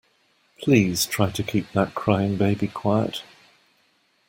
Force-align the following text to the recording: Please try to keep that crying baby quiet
Please 0.57 1.05
try 1.05 1.29
to 1.29 1.43
keep 1.43 1.71
that 1.73 1.93
crying 1.93 2.35
baby 2.35 2.67
quiet 2.67 3.21